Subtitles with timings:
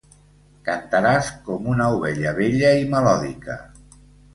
[0.69, 3.65] Cantaràs com una ovella vella i melòdica.